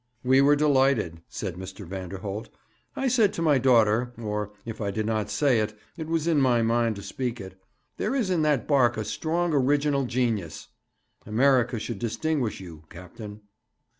'We 0.23 0.41
were 0.41 0.55
delighted,' 0.55 1.21
said 1.29 1.57
Mr. 1.57 1.85
Vanderholt. 1.85 2.49
'I 2.95 3.07
said 3.07 3.33
to 3.33 3.43
my 3.43 3.59
daughter, 3.59 4.13
or, 4.17 4.51
if 4.65 4.81
I 4.81 4.89
did 4.89 5.05
not 5.05 5.29
say 5.29 5.59
it, 5.59 5.77
it 5.95 6.07
was 6.07 6.25
in 6.25 6.41
my 6.41 6.63
mind 6.63 6.95
to 6.95 7.03
speak 7.03 7.39
it, 7.39 7.61
"There 7.97 8.15
is 8.15 8.31
in 8.31 8.41
that 8.41 8.67
barque 8.67 8.97
a 8.97 9.05
strong 9.05 9.53
original 9.53 10.05
genius." 10.05 10.69
America 11.27 11.77
should 11.77 11.99
distinguish 11.99 12.59
you, 12.59 12.83
captain.' 12.89 13.41